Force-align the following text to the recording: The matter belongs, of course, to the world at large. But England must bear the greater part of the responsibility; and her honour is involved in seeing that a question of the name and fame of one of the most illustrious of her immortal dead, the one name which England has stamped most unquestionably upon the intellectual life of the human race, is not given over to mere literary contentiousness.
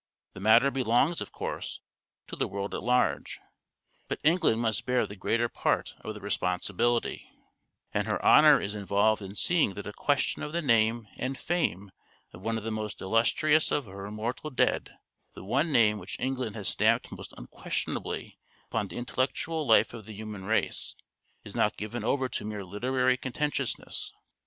The 0.33 0.39
matter 0.39 0.71
belongs, 0.71 1.21
of 1.21 1.31
course, 1.31 1.79
to 2.25 2.35
the 2.35 2.47
world 2.47 2.73
at 2.73 2.81
large. 2.81 3.39
But 4.07 4.19
England 4.23 4.59
must 4.59 4.87
bear 4.87 5.05
the 5.05 5.15
greater 5.15 5.47
part 5.47 5.93
of 5.99 6.15
the 6.15 6.19
responsibility; 6.19 7.29
and 7.93 8.07
her 8.07 8.19
honour 8.25 8.59
is 8.59 8.73
involved 8.73 9.21
in 9.21 9.35
seeing 9.35 9.75
that 9.75 9.85
a 9.85 9.93
question 9.93 10.41
of 10.41 10.53
the 10.53 10.61
name 10.63 11.07
and 11.17 11.37
fame 11.37 11.91
of 12.33 12.41
one 12.41 12.57
of 12.57 12.63
the 12.63 12.71
most 12.71 12.99
illustrious 12.99 13.69
of 13.69 13.85
her 13.85 14.07
immortal 14.07 14.49
dead, 14.49 14.89
the 15.35 15.43
one 15.43 15.71
name 15.71 15.99
which 15.99 16.19
England 16.19 16.55
has 16.55 16.67
stamped 16.67 17.11
most 17.11 17.31
unquestionably 17.37 18.39
upon 18.71 18.87
the 18.87 18.97
intellectual 18.97 19.67
life 19.67 19.93
of 19.93 20.05
the 20.07 20.13
human 20.13 20.45
race, 20.45 20.95
is 21.43 21.55
not 21.55 21.77
given 21.77 22.03
over 22.03 22.27
to 22.27 22.43
mere 22.43 22.65
literary 22.65 23.17
contentiousness. 23.17 24.11